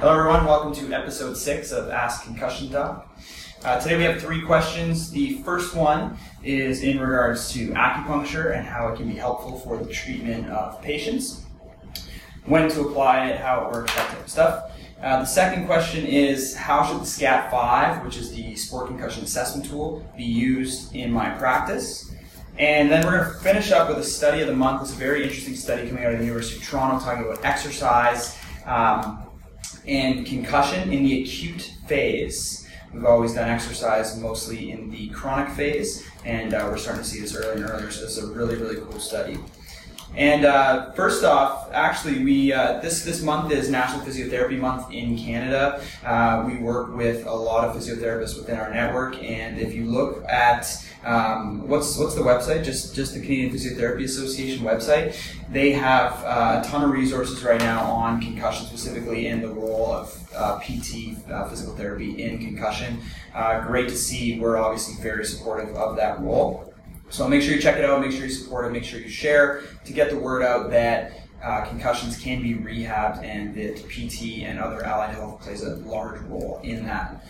[0.00, 0.44] Hello, everyone.
[0.44, 3.18] Welcome to episode six of Ask Concussion Doc.
[3.64, 5.10] Uh, today we have three questions.
[5.10, 9.76] The first one is in regards to acupuncture and how it can be helpful for
[9.76, 11.42] the treatment of patients,
[12.44, 14.70] when to apply it, how it works, that type of stuff.
[15.02, 19.68] Uh, the second question is how should the SCAT5, which is the Sport Concussion Assessment
[19.68, 22.14] Tool, be used in my practice?
[22.56, 24.80] And then we're going to finish up with a study of the month.
[24.82, 28.38] It's a very interesting study coming out of the University of Toronto talking about exercise
[28.64, 29.24] um,
[29.88, 32.68] and concussion in the acute phase.
[32.92, 37.20] We've always done exercise mostly in the chronic phase, and uh, we're starting to see
[37.20, 37.90] this earlier and earlier.
[37.90, 39.38] So this is a really, really cool study.
[40.18, 45.16] And uh, first off, actually, we uh, this this month is National Physiotherapy Month in
[45.16, 45.80] Canada.
[46.04, 50.24] Uh, we work with a lot of physiotherapists within our network, and if you look
[50.28, 50.66] at
[51.04, 52.64] um, what's what's the website?
[52.64, 55.14] Just just the Canadian Physiotherapy Association website.
[55.52, 59.92] They have uh, a ton of resources right now on concussion specifically and the role
[59.92, 62.98] of uh, PT uh, physical therapy in concussion.
[63.68, 64.40] great to see.
[64.40, 66.67] We're obviously very supportive of that role.
[67.10, 69.08] So make sure you check it out, make sure you support it, make sure you
[69.08, 74.42] share to get the word out that uh, concussions can be rehabbed and that PT
[74.42, 77.24] and other allied health plays a large role in that.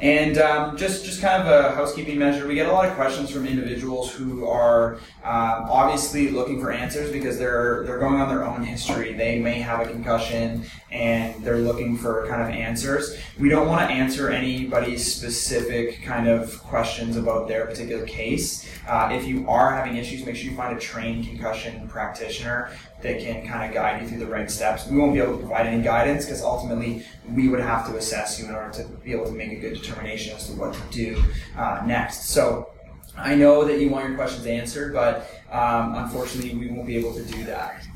[0.00, 3.30] And um, just just kind of a housekeeping measure, we get a lot of questions
[3.30, 8.44] from individuals who are um, obviously looking for answers because they're they're going on their
[8.44, 9.12] own history.
[9.12, 13.16] They may have a concussion and they're looking for kind of answers.
[13.38, 18.68] We don't want to answer anybody's specific kind of questions about their particular case.
[18.86, 23.18] Uh, if you are having issues, make sure you find a trained concussion practitioner that
[23.18, 24.86] can kind of guide you through the right steps.
[24.86, 28.38] We won't be able to provide any guidance because ultimately we would have to assess
[28.38, 30.80] you in order to be able to make a good determination as to what to
[30.90, 31.22] do
[31.56, 32.26] uh, next.
[32.26, 32.70] So
[33.16, 37.14] I know that you want your questions answered, but um, unfortunately we won't be able
[37.14, 37.86] to do that.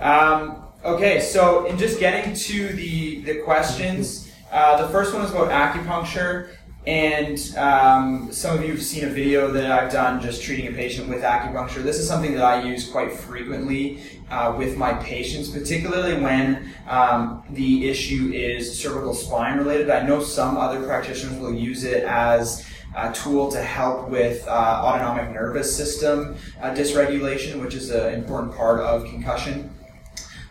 [0.00, 5.30] Um, okay, so in just getting to the, the questions, uh, the first one is
[5.32, 6.50] about acupuncture.
[6.86, 10.72] And um, some of you have seen a video that I've done just treating a
[10.72, 11.82] patient with acupuncture.
[11.82, 14.00] This is something that I use quite frequently
[14.30, 19.88] uh, with my patients, particularly when um, the issue is cervical spine related.
[19.88, 24.50] I know some other practitioners will use it as a tool to help with uh,
[24.50, 29.73] autonomic nervous system uh, dysregulation, which is an important part of concussion.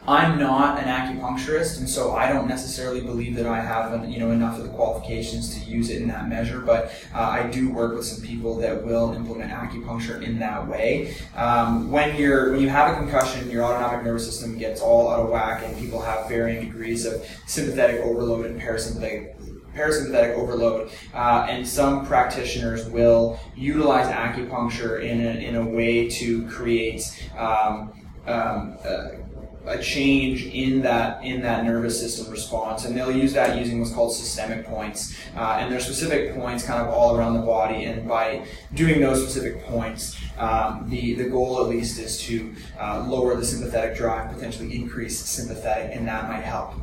[0.05, 4.31] I'm not an acupuncturist, and so I don't necessarily believe that I have you know
[4.31, 6.59] enough of the qualifications to use it in that measure.
[6.59, 11.15] But uh, I do work with some people that will implement acupuncture in that way.
[11.35, 15.21] Um, when you're when you have a concussion, your autonomic nervous system gets all out
[15.21, 19.35] of whack, and people have varying degrees of sympathetic overload and parasympathetic
[19.73, 20.91] parasympathetic overload.
[21.13, 27.01] Uh, and some practitioners will utilize acupuncture in a, in a way to create
[27.37, 27.91] um,
[28.27, 29.09] um, uh,
[29.65, 33.93] a change in that in that nervous system response, and they'll use that using what's
[33.93, 38.07] called systemic points, uh, and there's specific points kind of all around the body, and
[38.07, 43.35] by doing those specific points, um, the the goal at least is to uh, lower
[43.35, 46.73] the sympathetic drive, potentially increase sympathetic, and that might help.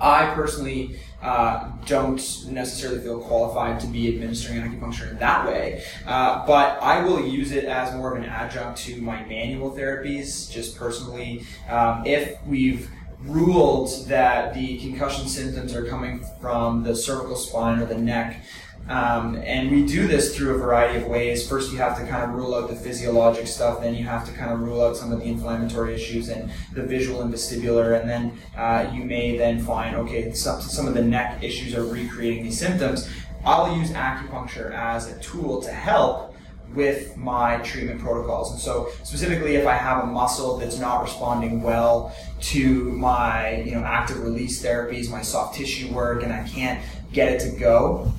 [0.00, 6.46] I personally uh, don't necessarily feel qualified to be administering acupuncture in that way, uh,
[6.46, 10.76] but I will use it as more of an adjunct to my manual therapies, just
[10.76, 11.44] personally.
[11.68, 12.88] Um, if we've
[13.22, 18.44] ruled that the concussion symptoms are coming from the cervical spine or the neck,
[18.88, 21.48] um, and we do this through a variety of ways.
[21.48, 24.32] First, you have to kind of rule out the physiologic stuff, then you have to
[24.32, 28.08] kind of rule out some of the inflammatory issues and the visual and vestibular, and
[28.08, 32.44] then uh, you may then find, okay, some, some of the neck issues are recreating
[32.44, 33.08] these symptoms.
[33.44, 36.34] I'll use acupuncture as a tool to help
[36.74, 38.52] with my treatment protocols.
[38.52, 43.72] And so specifically if I have a muscle that's not responding well to my, you
[43.72, 48.12] know, active release therapies, my soft tissue work, and I can't get it to go,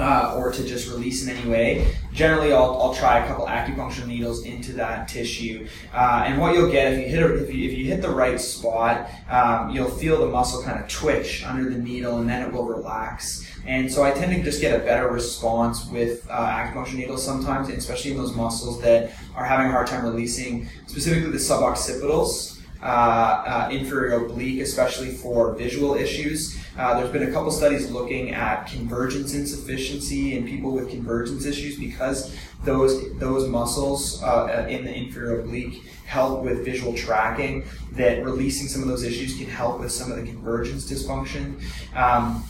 [0.00, 1.94] uh, or to just release in any way.
[2.12, 6.70] Generally, I'll, I'll try a couple acupuncture needles into that tissue, uh, and what you'll
[6.70, 9.90] get if you hit a, if, you, if you hit the right spot, um, you'll
[9.90, 13.46] feel the muscle kind of twitch under the needle, and then it will relax.
[13.66, 17.68] And so I tend to just get a better response with uh, acupuncture needles sometimes,
[17.68, 22.59] especially in those muscles that are having a hard time releasing, specifically the suboccipitals.
[22.82, 26.58] Uh, uh, inferior oblique, especially for visual issues.
[26.78, 31.78] Uh, there's been a couple studies looking at convergence insufficiency in people with convergence issues
[31.78, 32.34] because
[32.64, 37.64] those those muscles uh, in the inferior oblique help with visual tracking.
[37.92, 41.60] That releasing some of those issues can help with some of the convergence dysfunction.
[41.94, 42.42] Um,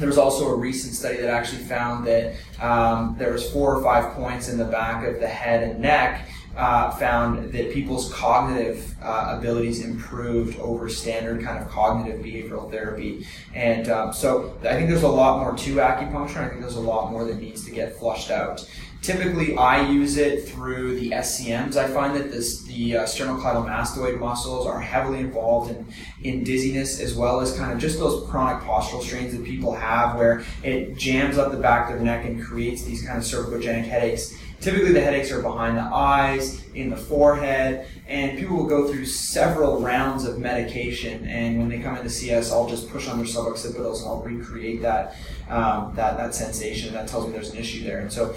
[0.00, 3.82] there was also a recent study that actually found that um, there was four or
[3.84, 8.94] five points in the back of the head and neck uh, found that people's cognitive
[9.02, 13.26] uh, abilities improved over standard kind of cognitive behavioral therapy.
[13.54, 16.38] And um, so I think there's a lot more to acupuncture.
[16.38, 18.66] I think there's a lot more that needs to get flushed out.
[19.02, 21.76] Typically, I use it through the SCMs.
[21.76, 25.86] I find that this, the uh, sternocleidomastoid muscles are heavily involved in,
[26.24, 30.16] in dizziness as well as kind of just those chronic postural strains that people have
[30.16, 33.84] where it jams up the back of their neck and creates these kind of cervicogenic
[33.84, 34.36] headaches.
[34.60, 39.06] Typically, the headaches are behind the eyes, in the forehead, and people will go through
[39.06, 41.26] several rounds of medication.
[41.26, 44.08] And when they come in to see us, I'll just push on their suboccipitals and
[44.08, 45.16] I'll recreate that
[45.48, 46.92] um, that that sensation.
[46.92, 48.00] That tells me there's an issue there.
[48.00, 48.34] And so,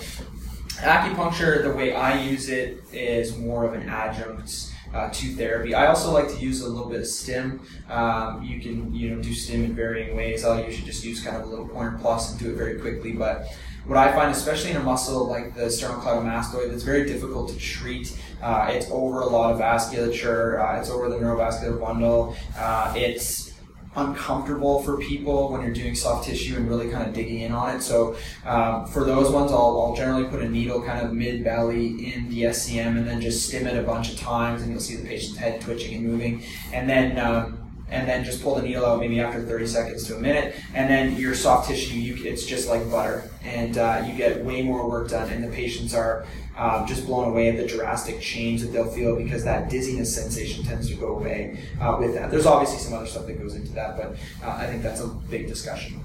[0.78, 4.74] acupuncture, the way I use it, is more of an adjunct.
[4.92, 5.76] Uh, to therapy.
[5.76, 7.62] I also like to use a little bit of stim.
[7.90, 10.44] Um, you can you know do stim in varying ways.
[10.44, 13.12] I'll usually just use kind of a little pointer plus and do it very quickly.
[13.12, 13.46] But
[13.86, 18.18] what I find, especially in a muscle like the sternocleidomastoid, that's very difficult to treat.
[18.42, 20.60] Uh, it's over a lot of vasculature.
[20.60, 22.36] Uh, it's over the neurovascular bundle.
[22.58, 23.50] Uh, it's
[23.96, 27.76] uncomfortable for people when you're doing soft tissue and really kind of digging in on
[27.76, 27.82] it.
[27.82, 28.16] So
[28.46, 32.30] um, for those ones, I'll, I'll, generally put a needle kind of mid belly in
[32.30, 35.08] the SCM and then just stim it a bunch of times, and you'll see the
[35.08, 36.44] patient's head twitching and moving.
[36.72, 37.59] And then um,
[37.92, 40.90] and then just pull the needle out maybe after 30 seconds to a minute, and
[40.90, 44.90] then your soft tissue, you, it's just like butter, and uh, you get way more
[44.90, 46.26] work done, and the patients are
[46.58, 50.64] um, just blown away at the drastic change that they'll feel because that dizziness sensation
[50.64, 52.30] tends to go away uh, with that.
[52.30, 54.16] There's obviously some other stuff that goes into that, but
[54.46, 56.02] uh, I think that's a big discussion.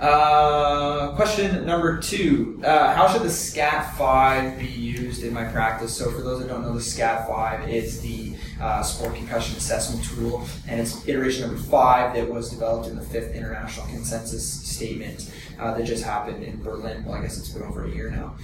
[0.00, 5.94] Uh, question number two uh, How should the SCAT 5 be used in my practice?
[5.94, 8.29] So, for those that don't know, the SCAT 5 is the
[8.60, 13.02] uh, sport concussion assessment tool, and it's iteration number five that was developed in the
[13.02, 17.04] fifth international consensus statement uh, that just happened in Berlin.
[17.04, 18.36] Well, I guess it's been over a year now,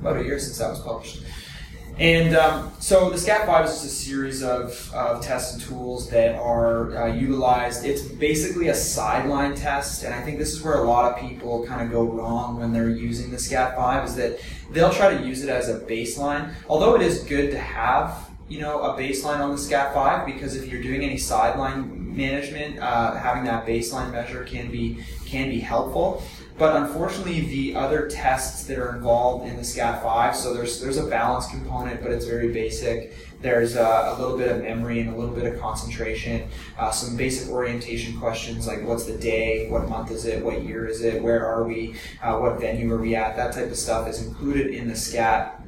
[0.00, 1.22] about a year since that was published.
[1.98, 6.36] And um, so the SCAT5 is just a series of, of tests and tools that
[6.36, 7.84] are uh, utilized.
[7.84, 11.66] It's basically a sideline test, and I think this is where a lot of people
[11.66, 14.38] kind of go wrong when they're using the SCAT5 is that
[14.70, 16.54] they'll try to use it as a baseline.
[16.68, 20.70] Although it is good to have, you know, a baseline on the SCAT5 because if
[20.70, 26.22] you're doing any sideline management, uh, having that baseline measure can be can be helpful.
[26.56, 31.06] But unfortunately, the other tests that are involved in the SCAT5, so there's there's a
[31.06, 33.14] balance component, but it's very basic.
[33.40, 36.48] There's a, a little bit of memory and a little bit of concentration.
[36.76, 40.88] Uh, some basic orientation questions like what's the day, what month is it, what year
[40.88, 43.36] is it, where are we, uh, what venue are we at.
[43.36, 45.67] That type of stuff is included in the SCAT.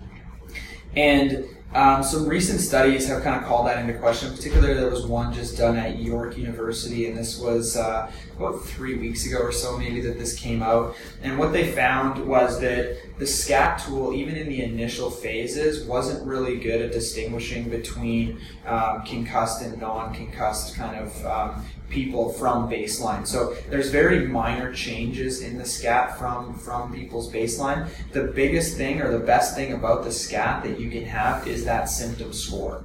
[0.97, 4.35] And um, some recent studies have kind of called that into question.
[4.35, 8.97] Particularly, there was one just done at York University, and this was uh, about three
[8.97, 10.97] weeks ago or so, maybe that this came out.
[11.23, 16.27] And what they found was that the SCAT tool, even in the initial phases, wasn't
[16.27, 23.27] really good at distinguishing between um, concussed and non-concussed kind of um, people from baseline.
[23.27, 27.89] So there's very minor changes in the SCAT from, from people's baseline.
[28.13, 31.65] The biggest thing or the best thing about the SCAT that you can have is
[31.65, 32.85] that symptom score.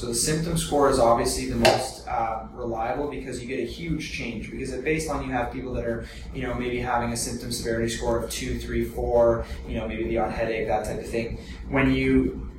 [0.00, 4.12] So the symptom score is obviously the most uh, reliable because you get a huge
[4.12, 4.50] change.
[4.50, 7.90] Because at baseline you have people that are, you know, maybe having a symptom severity
[7.90, 11.38] score of two, three, four, you know, maybe the odd headache, that type of thing.
[11.68, 12.50] When you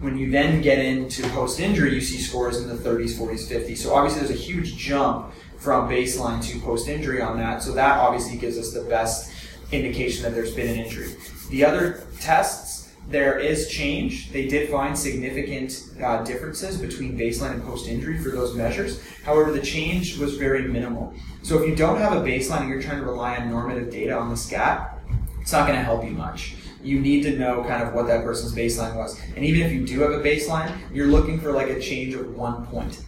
[0.00, 3.78] when you then get into post injury, you see scores in the 30s, 40s, 50s.
[3.78, 7.62] So obviously, there's a huge jump from baseline to post injury on that.
[7.62, 9.30] So that obviously gives us the best
[9.72, 11.14] indication that there's been an injury.
[11.50, 14.32] The other tests, there is change.
[14.32, 19.02] They did find significant uh, differences between baseline and post injury for those measures.
[19.24, 21.12] However, the change was very minimal.
[21.42, 24.16] So if you don't have a baseline and you're trying to rely on normative data
[24.16, 24.98] on the SCAT,
[25.42, 28.24] it's not going to help you much you need to know kind of what that
[28.24, 29.20] person's baseline was.
[29.36, 32.34] And even if you do have a baseline, you're looking for like a change of
[32.34, 33.04] one point,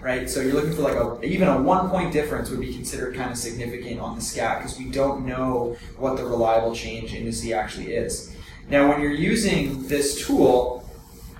[0.00, 0.28] right?
[0.28, 3.30] So you're looking for like a even a one point difference would be considered kind
[3.30, 7.54] of significant on the SCAT because we don't know what the reliable change in indice
[7.54, 8.34] actually is.
[8.68, 10.88] Now, when you're using this tool,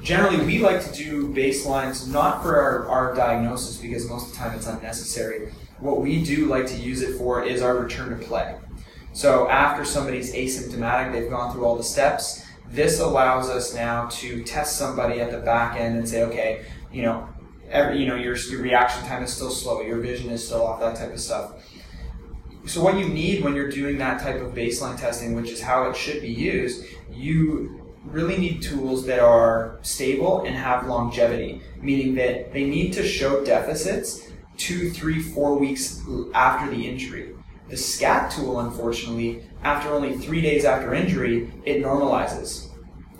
[0.02, 4.38] generally we like to do baselines not for our, our diagnosis because most of the
[4.38, 5.52] time it's unnecessary.
[5.78, 8.56] What we do like to use it for is our return to play.
[9.12, 12.44] So after somebody's asymptomatic, they've gone through all the steps.
[12.70, 17.02] This allows us now to test somebody at the back end and say, okay, you
[17.02, 17.28] know,
[17.68, 20.80] every, you know, your, your reaction time is still slow, your vision is still off,
[20.80, 21.52] that type of stuff.
[22.66, 25.90] So what you need when you're doing that type of baseline testing, which is how
[25.90, 32.14] it should be used, you really need tools that are stable and have longevity, meaning
[32.14, 36.02] that they need to show deficits two, three, four weeks
[36.34, 37.34] after the injury.
[37.70, 42.68] The SCAT tool, unfortunately, after only three days after injury, it normalizes,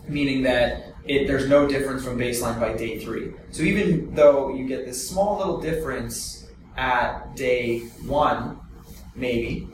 [0.08, 3.32] meaning that it, there's no difference from baseline by day three.
[3.52, 8.58] So even though you get this small little difference at day one,
[9.14, 9.68] maybe,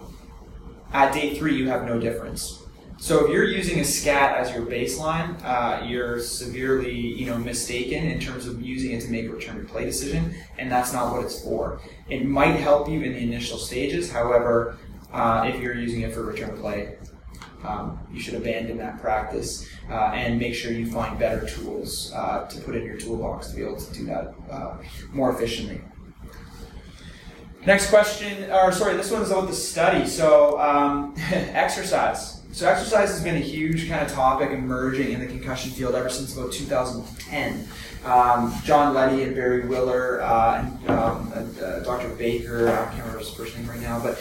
[0.92, 2.62] at day three you have no difference.
[2.99, 8.07] So if you're using a scat as your baseline, uh, you're severely, you know, mistaken
[8.07, 11.12] in terms of using it to make a return to play decision, and that's not
[11.12, 11.81] what it's for.
[12.09, 14.11] It might help you in the initial stages.
[14.11, 14.79] However,
[15.12, 16.97] uh, if you're using it for return to play,
[17.65, 22.47] um, you should abandon that practice uh, and make sure you find better tools uh,
[22.47, 24.76] to put in your toolbox to be able to do that uh,
[25.12, 25.81] more efficiently.
[27.67, 30.07] Next question, or sorry, this one is about the study.
[30.07, 32.36] So, um, exercise.
[32.57, 36.09] So, exercise has been a huge kind of topic emerging in the concussion field ever
[36.09, 37.69] since about 2010.
[38.03, 42.09] Um, John Leddy and Barry Willer uh, and um, uh, Dr.
[42.15, 44.17] Baker, I can't remember his first name right now, but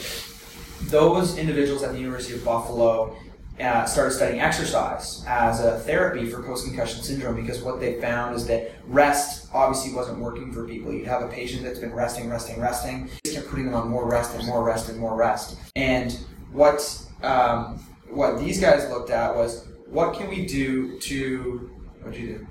[0.88, 3.16] those individuals at the University of Buffalo
[3.62, 8.46] uh, started studying exercise as a therapy for post-concussion syndrome because what they found is
[8.48, 10.92] that rest obviously wasn't working for people.
[10.92, 14.06] You'd have a patient that's been resting, resting, resting, just kept putting them on more
[14.06, 15.58] rest and more rest and more rest.
[15.78, 16.20] And
[16.52, 21.70] what um, what these guys looked at was what can we do to
[22.02, 22.48] what'd you do?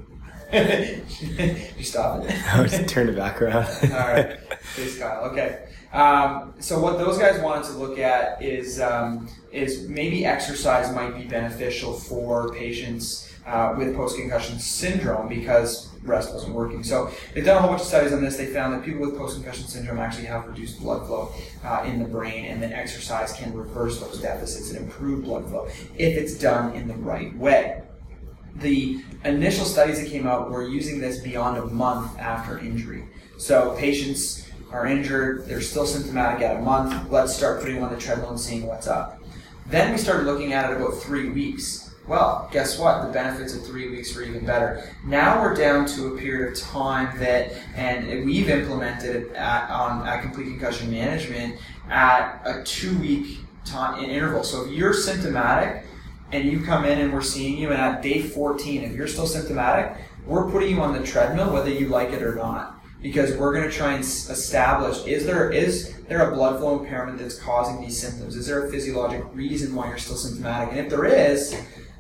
[1.77, 2.31] you stop it.
[2.55, 3.65] I was turn it back around.
[3.85, 4.39] All right,
[4.99, 5.25] Kyle.
[5.25, 5.67] Okay.
[5.93, 11.17] Um, so what those guys wanted to look at is um, is maybe exercise might
[11.17, 16.83] be beneficial for patients uh, with post concussion syndrome because rest wasn't working.
[16.83, 18.37] So they've done a whole bunch of studies on this.
[18.37, 21.33] They found that people with post concussion syndrome actually have reduced blood flow
[21.65, 25.67] uh, in the brain, and that exercise can reverse those deficits and improve blood flow
[25.97, 27.83] if it's done in the right way.
[28.57, 33.05] The initial studies that came out were using this beyond a month after injury.
[33.37, 37.93] So patients are injured, they're still symptomatic at a month, let's start putting them on
[37.93, 39.21] the treadmill and seeing what's up.
[39.67, 41.84] Then we started looking at it about three weeks.
[42.07, 43.07] Well, guess what?
[43.07, 44.91] The benefits of three weeks were even better.
[45.07, 50.21] Now we're down to a period of time that, and we've implemented at, on at
[50.21, 51.59] complete concussion management
[51.89, 54.45] at a two week time interval.
[54.45, 55.87] So if you're symptomatic
[56.31, 59.27] and you come in and we're seeing you, and at day 14, if you're still
[59.27, 59.97] symptomatic,
[60.27, 63.69] we're putting you on the treadmill whether you like it or not because we're going
[63.69, 67.99] to try and establish is there is there a blood flow impairment that's causing these
[67.99, 68.37] symptoms?
[68.37, 70.71] Is there a physiologic reason why you're still symptomatic?
[70.71, 71.55] And if there is,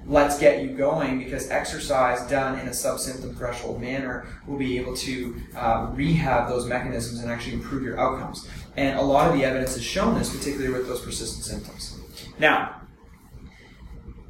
[0.06, 4.94] let's get you going because exercise done in a subsymptom threshold manner will be able
[4.96, 8.48] to uh, rehab those mechanisms and actually improve your outcomes.
[8.76, 11.98] And a lot of the evidence has shown this, particularly with those persistent symptoms.
[12.38, 12.82] Now,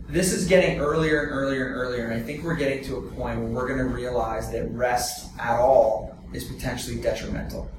[0.09, 3.03] this is getting earlier and earlier and earlier, and I think we're getting to a
[3.03, 7.71] point where we're going to realize that rest at all is potentially detrimental.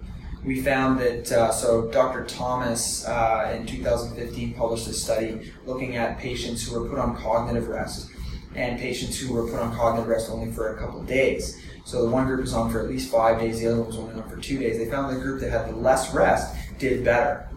[0.45, 2.23] We found that, uh, so Dr.
[2.25, 7.67] Thomas uh, in 2015 published a study looking at patients who were put on cognitive
[7.67, 8.11] rest
[8.53, 11.59] and patients who were put on cognitive rest only for a couple days.
[11.83, 13.97] So the one group was on for at least five days, the other one was
[13.97, 14.77] only on for two days.
[14.77, 17.49] They found the group that had the less rest did better.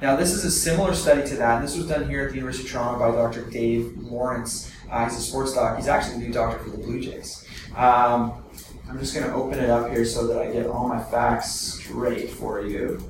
[0.00, 2.66] Now, this is a similar study to that, this was done here at the University
[2.66, 3.50] of Toronto by Dr.
[3.50, 4.72] Dave Lawrence.
[4.90, 5.76] Uh, he's a sports doc.
[5.76, 7.46] He's actually the new doctor for the Blue Jays.
[7.76, 8.44] Um,
[8.90, 11.52] I'm just going to open it up here so that I get all my facts
[11.52, 13.08] straight for you.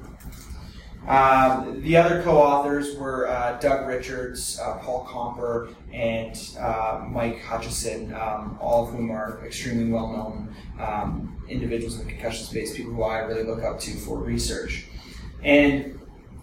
[1.09, 8.13] Um, the other co-authors were uh, Doug Richards, uh, Paul Comper, and uh, Mike Hutchison,
[8.13, 13.03] um, all of whom are extremely well-known um, individuals in the concussion space, people who
[13.03, 14.85] I really look up to for research.
[15.43, 15.99] And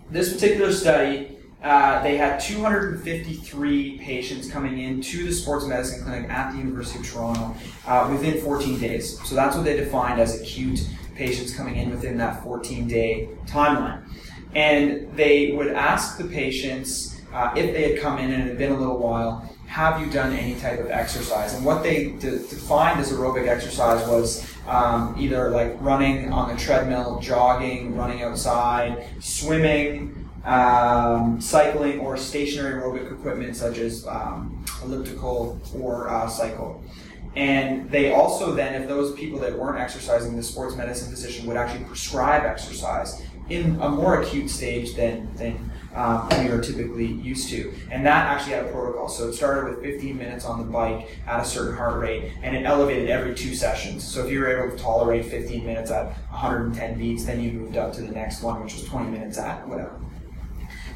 [0.10, 6.30] this particular study uh, they had 253 patients coming in to the sports medicine clinic
[6.30, 7.56] at the University of Toronto
[7.88, 9.20] uh, within 14 days.
[9.28, 14.04] So that's what they defined as acute patients coming in within that 14 day timeline.
[14.54, 18.58] And they would ask the patients uh, if they had come in and it had
[18.58, 21.54] been a little while, have you done any type of exercise?
[21.54, 26.60] And what they de- defined as aerobic exercise was um, either like running on the
[26.60, 35.60] treadmill, jogging, running outside, swimming, um, cycling or stationary aerobic equipment such as um, elliptical
[35.79, 36.84] or uh, cycle.
[37.36, 41.56] And they also then, if those people that weren't exercising, the sports medicine physician would
[41.56, 47.50] actually prescribe exercise in a more acute stage than, than um, we are typically used
[47.50, 47.74] to.
[47.91, 49.08] And that actually had a protocol.
[49.08, 52.56] So it started with 15 minutes on the bike at a certain heart rate, and
[52.56, 54.03] it elevated every two sessions.
[54.03, 57.77] So if you were able to tolerate 15 minutes at 110 beats, then you moved
[57.77, 60.00] up to the next one, which was 20 minutes at whatever.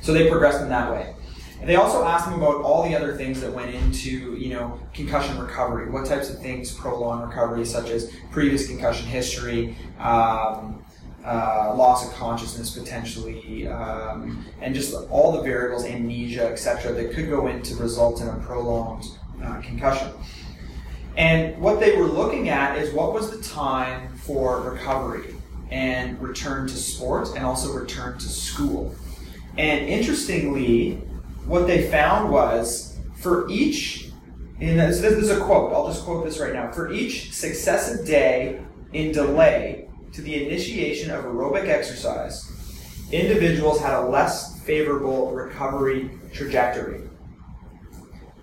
[0.01, 1.13] So they progressed in that way.
[1.59, 4.79] And they also asked them about all the other things that went into, you know,
[4.93, 5.91] concussion recovery.
[5.91, 10.83] What types of things prolong recovery, such as previous concussion history, um,
[11.23, 17.29] uh, loss of consciousness potentially, um, and just all the variables, amnesia, etc., that could
[17.29, 19.05] go into result in a prolonged
[19.43, 20.11] uh, concussion.
[21.15, 25.35] And what they were looking at is what was the time for recovery
[25.69, 28.95] and return to sport and also return to school.
[29.57, 30.95] And interestingly,
[31.45, 34.09] what they found was for each,
[34.59, 36.71] and this, this is a quote, I'll just quote this right now.
[36.71, 38.61] For each successive day
[38.93, 42.49] in delay to the initiation of aerobic exercise,
[43.11, 47.01] individuals had a less favorable recovery trajectory.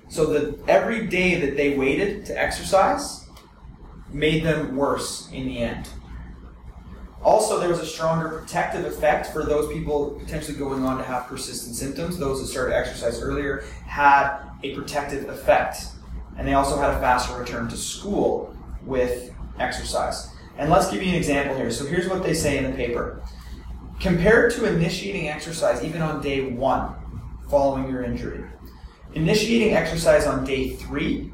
[0.09, 3.27] So that every day that they waited to exercise
[4.11, 5.88] made them worse in the end.
[7.23, 11.27] Also, there was a stronger protective effect for those people potentially going on to have
[11.27, 12.17] persistent symptoms.
[12.17, 15.87] Those that started exercise earlier had a protective effect.
[16.37, 20.31] And they also had a faster return to school with exercise.
[20.57, 21.71] And let's give you an example here.
[21.71, 23.23] So here's what they say in the paper.
[23.99, 26.95] Compared to initiating exercise even on day one
[27.51, 28.45] following your injury,
[29.15, 31.33] initiating exercise on day three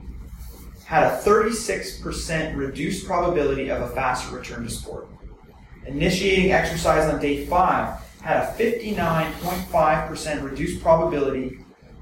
[0.86, 5.08] had a 36% reduced probability of a faster return to sport.
[5.86, 11.58] Initiating exercise on day five had a 59.5% reduced probability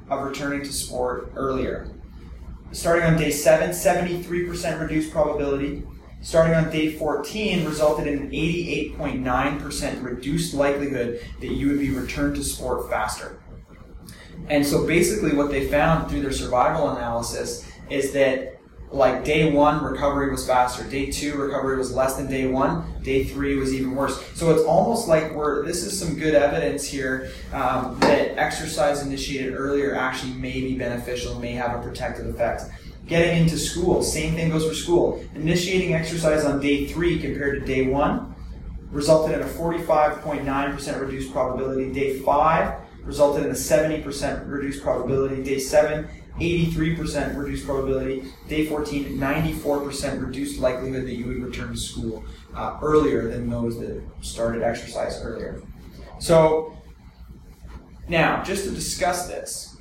[0.09, 1.89] of returning to sport earlier.
[2.71, 5.83] Starting on day seven, 73% reduced probability.
[6.21, 12.37] Starting on day 14 resulted in an 88.9% reduced likelihood that you would be returned
[12.37, 13.43] to sport faster.
[14.49, 18.61] And so basically, what they found through their survival analysis is that
[18.93, 20.85] like day one recovery was faster.
[20.85, 22.85] Day two recovery was less than day one.
[23.03, 24.23] Day three was even worse.
[24.35, 29.55] So it's almost like we're this is some good evidence here um, that exercise initiated
[29.55, 32.65] earlier actually may be beneficial may have a protective effect.
[33.07, 35.25] Getting into school same thing goes for school.
[35.35, 38.35] Initiating exercise on day three compared to day one
[38.91, 41.91] resulted in a 45.9% reduced probability.
[41.93, 45.43] Day five resulted in a 70% reduced probability.
[45.43, 46.09] Day seven
[46.41, 48.25] 83% reduced probability.
[48.49, 52.25] Day 14, 94% reduced likelihood that you would return to school
[52.55, 55.63] uh, earlier than those that started exercise earlier.
[56.19, 56.77] So,
[58.09, 59.72] now, just to discuss this.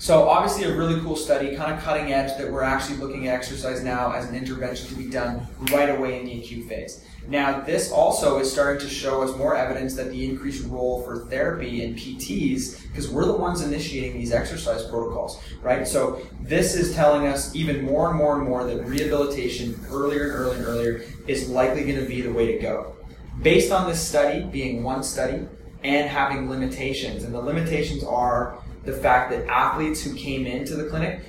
[0.00, 3.34] So, obviously, a really cool study, kind of cutting edge, that we're actually looking at
[3.34, 7.04] exercise now as an intervention to be done right away in the acute phase.
[7.26, 11.26] Now, this also is starting to show us more evidence that the increased role for
[11.26, 15.86] therapy and PTs, because we're the ones initiating these exercise protocols, right?
[15.86, 20.32] So, this is telling us even more and more and more that rehabilitation earlier and
[20.32, 22.94] earlier and earlier is likely going to be the way to go.
[23.42, 25.48] Based on this study being one study
[25.82, 30.84] and having limitations, and the limitations are the fact that athletes who came into the
[30.84, 31.20] clinic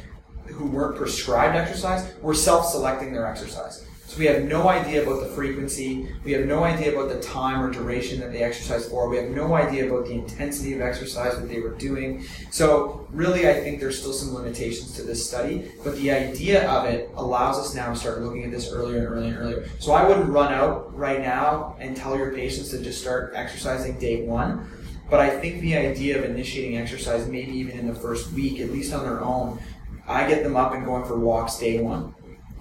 [0.45, 3.85] who weren't prescribed exercise were self selecting their exercise.
[4.07, 6.09] So we have no idea about the frequency.
[6.23, 9.07] We have no idea about the time or duration that they exercised for.
[9.07, 12.23] We have no idea about the intensity of exercise that they were doing.
[12.49, 15.71] So really, I think there's still some limitations to this study.
[15.83, 19.07] But the idea of it allows us now to start looking at this earlier and
[19.07, 19.69] earlier and earlier.
[19.77, 23.99] So I wouldn't run out right now and tell your patients to just start exercising
[23.99, 24.67] day one.
[25.09, 28.71] But I think the idea of initiating exercise, maybe even in the first week, at
[28.71, 29.59] least on their own,
[30.07, 32.13] I get them up and going for walks day one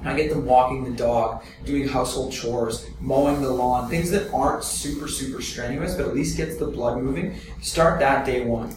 [0.04, 4.62] I get them walking the dog, doing household chores, mowing the lawn, things that aren't
[4.62, 7.34] super, super strenuous, but at least gets the blood moving.
[7.60, 8.70] Start that day one.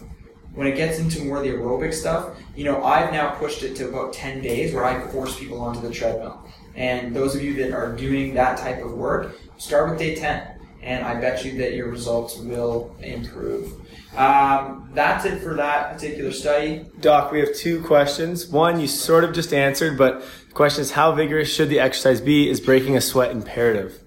[0.53, 3.75] When it gets into more of the aerobic stuff, you know, I've now pushed it
[3.77, 6.45] to about 10 days where I force people onto the treadmill.
[6.75, 10.59] And those of you that are doing that type of work, start with day 10
[10.83, 13.73] and I bet you that your results will improve.
[14.17, 16.85] Um, that's it for that particular study.
[16.99, 18.47] Doc, we have two questions.
[18.47, 22.19] One you sort of just answered, but the question is how vigorous should the exercise
[22.19, 22.49] be?
[22.49, 24.01] Is breaking a sweat imperative?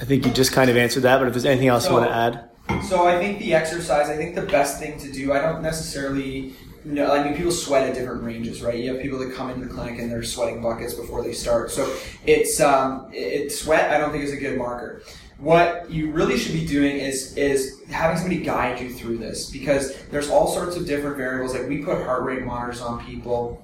[0.00, 1.96] I think you just kind of answered that, but if there's anything else so, you
[1.96, 2.84] want to add?
[2.88, 6.54] So I think the exercise, I think the best thing to do, I don't necessarily
[6.86, 8.78] no, I mean people sweat at different ranges, right?
[8.78, 11.70] You have people that come into the clinic and they're sweating buckets before they start.
[11.70, 13.90] So it's um, it, sweat.
[13.90, 15.02] I don't think is a good marker
[15.38, 19.96] what you really should be doing is is having somebody guide you through this because
[20.06, 21.54] there's all sorts of different variables.
[21.54, 23.60] Like we put heart rate monitors on people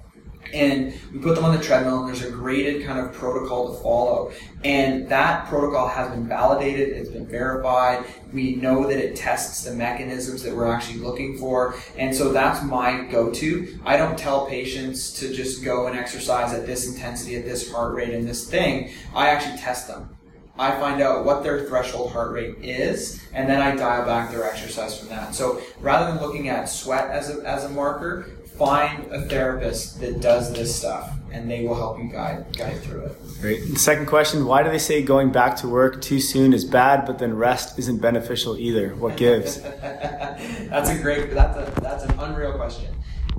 [0.52, 3.82] and we put them on the treadmill and there's a graded kind of protocol to
[3.82, 4.32] follow.
[4.64, 8.04] And that protocol has been validated it's been verified.
[8.32, 11.76] We know that it tests the mechanisms that we're actually looking for.
[11.96, 13.78] And so that's my go-to.
[13.84, 17.94] I don't tell patients to just go and exercise at this intensity at this heart
[17.94, 18.90] rate and this thing.
[19.14, 20.16] I actually test them
[20.60, 24.44] I find out what their threshold heart rate is, and then I dial back their
[24.44, 25.34] exercise from that.
[25.34, 28.26] So rather than looking at sweat as a, as a marker,
[28.58, 33.06] find a therapist that does this stuff, and they will help you guide guide through
[33.06, 33.16] it.
[33.40, 33.70] Great.
[33.70, 37.06] The second question: Why do they say going back to work too soon is bad,
[37.06, 38.94] but then rest isn't beneficial either?
[38.96, 39.62] What gives?
[39.62, 41.32] that's a great.
[41.32, 42.94] That's a that's an unreal question,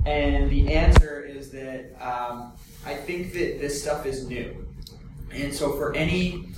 [0.06, 1.94] and the answer is that.
[2.04, 2.54] Um,
[2.84, 4.66] I think that this stuff is new.
[5.32, 6.51] And so for any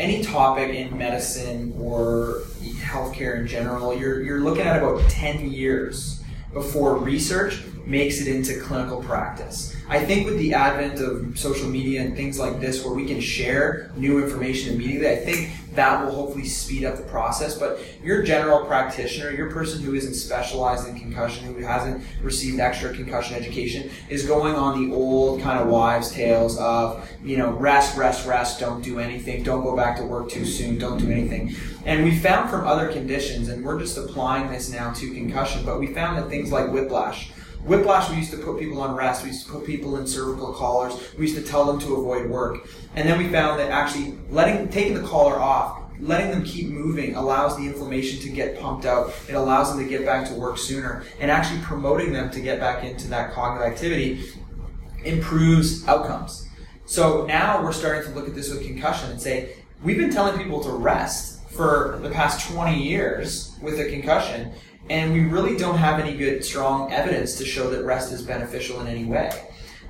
[0.00, 2.42] any topic in medicine or
[2.80, 6.22] healthcare in general, you're, you're looking at about 10 years
[6.54, 9.76] before research makes it into clinical practice.
[9.88, 13.20] I think with the advent of social media and things like this where we can
[13.20, 17.58] share new information immediately, I think that will hopefully speed up the process.
[17.58, 22.94] But your general practitioner, your person who isn't specialized in concussion, who hasn't received extra
[22.94, 27.96] concussion education, is going on the old kind of wives' tales of, you know, rest,
[27.96, 31.52] rest, rest, don't do anything, don't go back to work too soon, don't do anything.
[31.84, 35.80] And we found from other conditions, and we're just applying this now to concussion, but
[35.80, 37.32] we found that things like whiplash,
[37.64, 39.22] Whiplash, we used to put people on rest.
[39.22, 40.94] We used to put people in cervical collars.
[41.16, 42.68] We used to tell them to avoid work.
[42.96, 47.14] And then we found that actually letting, taking the collar off, letting them keep moving
[47.14, 49.12] allows the inflammation to get pumped out.
[49.28, 51.04] It allows them to get back to work sooner.
[51.20, 54.24] And actually promoting them to get back into that cognitive activity
[55.04, 56.48] improves outcomes.
[56.86, 60.36] So now we're starting to look at this with concussion and say, we've been telling
[60.38, 64.52] people to rest for the past 20 years with a concussion
[64.88, 68.80] and we really don't have any good, strong evidence to show that rest is beneficial
[68.80, 69.30] in any way.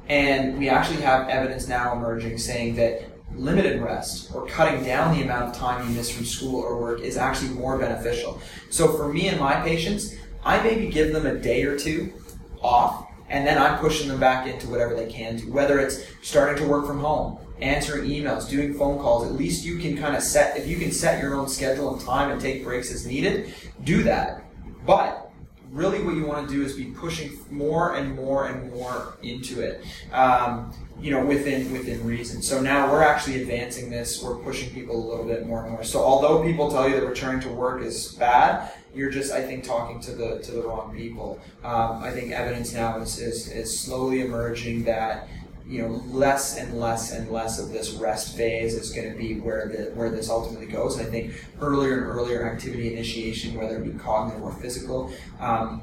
[0.08, 5.22] And we actually have evidence now emerging saying that limited rest or cutting down the
[5.22, 8.40] amount of time you miss from school or work is actually more beneficial.
[8.70, 12.12] So for me and my patients, I maybe give them a day or two
[12.60, 16.62] off, and then I'm pushing them back into whatever they can do, whether it's starting
[16.62, 19.26] to work from home, answering emails, doing phone calls.
[19.26, 22.04] At least you can kind of set, if you can set your own schedule and
[22.04, 24.39] time and take breaks as needed, do that
[24.86, 25.30] but
[25.70, 29.60] really, what you want to do is be pushing more and more and more into
[29.60, 29.84] it.
[30.12, 32.42] Um, you know, within within reason.
[32.42, 34.22] So now we're actually advancing this.
[34.22, 35.82] We're pushing people a little bit more and more.
[35.82, 39.64] So although people tell you that returning to work is bad, you're just, I think,
[39.64, 41.40] talking to the to the wrong people.
[41.64, 45.28] Um, I think evidence now is, is is slowly emerging that
[45.70, 49.38] you know, less and less and less of this rest phase is going to be
[49.38, 50.98] where the where this ultimately goes.
[50.98, 55.82] And I think earlier and earlier activity initiation, whether it be cognitive or physical, um,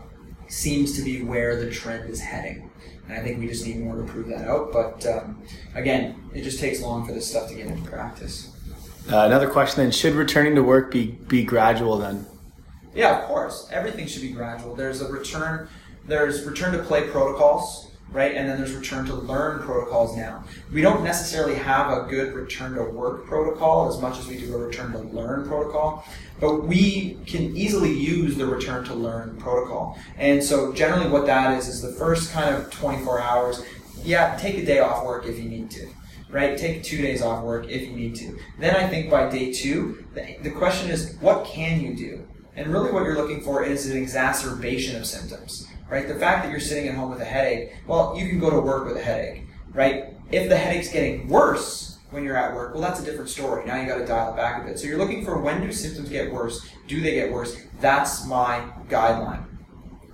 [0.50, 2.70] seems to be where the trend is heading.
[3.08, 4.74] And I think we just need more to prove that out.
[4.74, 5.42] But um,
[5.74, 8.52] again, it just takes long for this stuff to get into practice.
[9.10, 12.26] Uh, another question then: Should returning to work be be gradual then?
[12.94, 13.70] Yeah, of course.
[13.72, 14.76] Everything should be gradual.
[14.76, 15.70] There's a return.
[16.06, 18.36] There's return to play protocols right?
[18.36, 20.44] And then there's return to learn protocols now.
[20.72, 24.56] We don't necessarily have a good return to work protocol as much as we do
[24.56, 26.06] a return to learn protocol,
[26.40, 30.00] but we can easily use the return to learn protocol.
[30.18, 33.66] And so generally what that is is the first kind of 24 hours,
[34.04, 35.88] yeah, take a day off work if you need to.
[36.30, 36.58] Right?
[36.58, 38.38] Take two days off work if you need to.
[38.60, 42.28] Then I think by day two, the, the question is, what can you do?
[42.58, 46.08] And really what you're looking for is an exacerbation of symptoms right?
[46.08, 48.60] The fact that you're sitting at home with a headache, well, you can go to
[48.60, 49.44] work with a headache,
[49.74, 50.14] right?
[50.32, 53.66] If the headache's getting worse when you're at work, well, that's a different story.
[53.66, 54.80] Now you got to dial it back a bit.
[54.80, 56.68] So you're looking for when do symptoms get worse?
[56.88, 57.58] Do they get worse?
[57.80, 59.46] That's my guideline.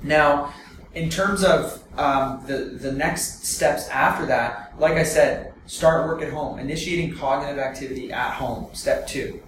[0.01, 0.53] Now,
[0.93, 6.21] in terms of um, the the next steps after that, like I said, start work
[6.21, 8.69] at home, initiating cognitive activity at home.
[8.73, 9.41] Step two.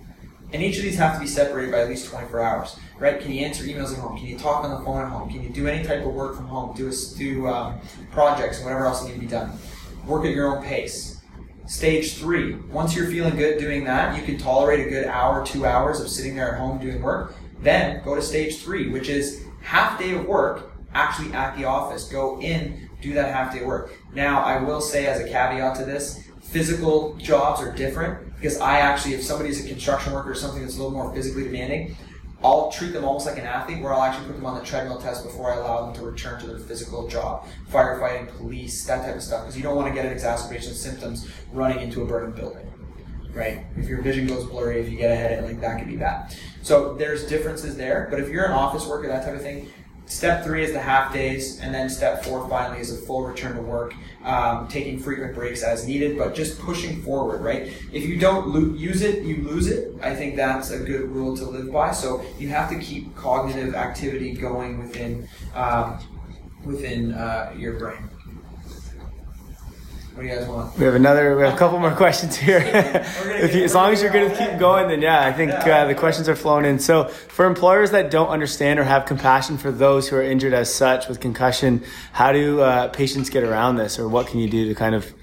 [0.53, 3.19] And each of these have to be separated by at least 24 hours, right?
[3.19, 4.17] Can you answer emails at home?
[4.17, 5.29] Can you talk on the phone at home?
[5.29, 6.75] Can you do any type of work from home?
[6.75, 7.79] Do, a, do um,
[8.12, 9.51] projects and whatever else need to be done.
[10.05, 11.21] Work at your own pace.
[11.65, 15.65] Stage three, once you're feeling good doing that, you can tolerate a good hour, two
[15.65, 17.34] hours of sitting there at home doing work.
[17.62, 22.08] Then go to stage three, which is half day of work actually at the office.
[22.08, 23.93] Go in, do that half day work.
[24.13, 28.77] Now, I will say as a caveat to this, physical jobs are different because I
[28.77, 31.95] actually, if somebody's a construction worker or something that's a little more physically demanding,
[32.45, 34.99] I'll treat them almost like an athlete where I'll actually put them on the treadmill
[34.99, 37.47] test before I allow them to return to their physical job.
[37.71, 39.41] Firefighting, police, that type of stuff.
[39.41, 42.71] Because you don't want to get an exacerbation of symptoms running into a burning building.
[43.34, 43.65] Right?
[43.75, 46.36] If your vision goes blurry, if you get a headache, like that could be bad.
[46.62, 48.08] So there's differences there.
[48.12, 49.67] But if you're an office worker, that type of thing,
[50.08, 53.56] Step three is the half days, and then step four finally is a full return
[53.56, 57.74] to work, um, taking frequent breaks as needed, but just pushing forward, right?
[57.91, 59.96] If you don't lo- use it, you lose it.
[60.04, 61.91] I think that's a good rule to live by.
[61.91, 65.98] So you have to keep cognitive activity going within um,
[66.63, 68.10] within uh, your brain.
[70.15, 70.78] What do you guys want?
[70.78, 71.36] We have another.
[71.36, 72.60] We have a couple more questions here.
[73.54, 75.93] you, as long as you're going to keep going, then yeah, I think uh, the
[75.93, 76.80] questions are flowing in.
[76.80, 80.73] So, for employers that don't understand or have compassion for those who are injured as
[80.73, 84.69] such with concussion, how do uh, patients get around this, or what can you do
[84.69, 85.13] to kind of?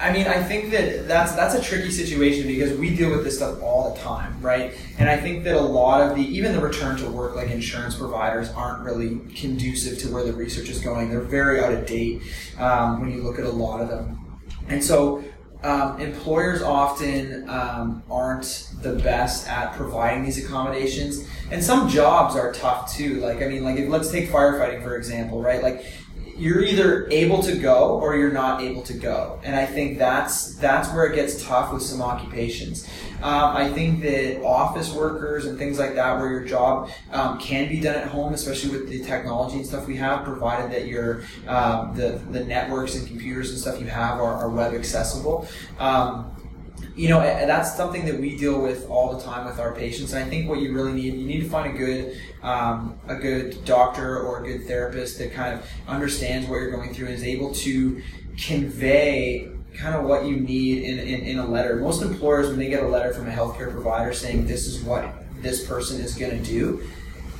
[0.00, 3.36] I mean, I think that that's that's a tricky situation because we deal with this
[3.36, 4.74] stuff all the time, right?
[4.98, 7.94] And I think that a lot of the even the return to work like insurance
[7.94, 11.10] providers aren't really conducive to where the research is going.
[11.10, 12.22] They're very out of date
[12.58, 15.24] um, when you look at a lot of them, and so.
[15.62, 22.52] Um, employers often um, aren't the best at providing these accommodations, and some jobs are
[22.52, 23.20] tough too.
[23.20, 25.62] Like I mean, like if, let's take firefighting for example, right?
[25.62, 25.86] Like
[26.36, 30.54] you're either able to go or you're not able to go, and I think that's
[30.56, 32.88] that's where it gets tough with some occupations.
[33.22, 37.68] Um, I think that office workers and things like that, where your job um, can
[37.68, 41.22] be done at home, especially with the technology and stuff we have, provided that your
[41.46, 45.48] um, the the networks and computers and stuff you have are, are web accessible.
[45.78, 46.33] Um,
[46.96, 50.12] you know, that's something that we deal with all the time with our patients.
[50.12, 53.16] And I think what you really need, you need to find a good, um, a
[53.16, 57.14] good doctor or a good therapist that kind of understands what you're going through and
[57.14, 58.02] is able to
[58.38, 61.76] convey kind of what you need in, in, in a letter.
[61.76, 65.12] Most employers, when they get a letter from a healthcare provider saying this is what
[65.40, 66.82] this person is going to do,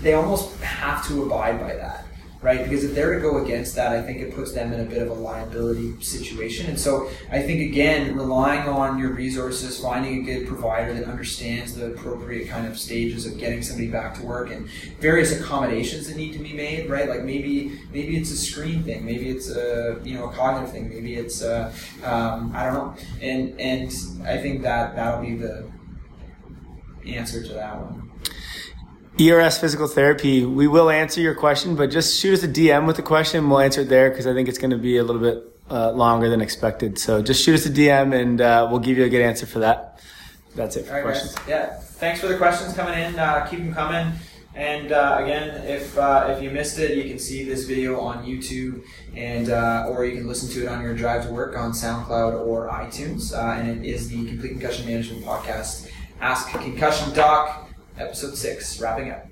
[0.03, 2.04] they almost have to abide by that
[2.45, 2.63] right?
[2.63, 5.01] Because if they're to go against that, I think it puts them in a bit
[5.01, 6.67] of a liability situation.
[6.67, 11.75] And so I think, again, relying on your resources, finding a good provider that understands
[11.75, 14.69] the appropriate kind of stages of getting somebody back to work and
[15.01, 17.09] various accommodations that need to be made, right?
[17.09, 20.91] Like maybe maybe it's a screen thing, maybe it's a you know a cognitive thing,
[20.91, 22.95] maybe it's a, um, I don't know.
[23.23, 23.91] And and
[24.27, 25.65] I think that that'll be the
[27.07, 28.04] answer to that one.
[29.21, 32.97] ERS Physical Therapy, we will answer your question, but just shoot us a DM with
[32.97, 33.49] the question.
[33.49, 35.93] We'll answer it there because I think it's going to be a little bit uh,
[35.93, 36.99] longer than expected.
[36.99, 39.61] So just shoot us a DM and uh, we'll give you a good answer for
[39.61, 40.01] that.
[40.57, 41.35] That's it for questions.
[41.35, 41.49] Guys.
[41.49, 43.17] Yeah, thanks for the questions coming in.
[43.17, 44.13] Uh, keep them coming.
[44.57, 48.25] And uh, again, if uh, if you missed it, you can see this video on
[48.25, 48.85] YouTube,
[49.17, 52.47] and uh, or you can listen to it on your drive to work on SoundCloud
[52.47, 53.37] or iTunes.
[53.37, 55.91] and it is the Complete Concussion Management Podcast.
[56.21, 57.64] Ask Concussion Doc
[57.99, 59.27] episode six, wrapping up.